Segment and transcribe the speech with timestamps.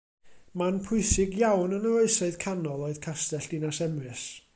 [0.61, 4.25] Man pwysig iawn yn yr Oesoedd Canol oedd Castell Dinas Emrys.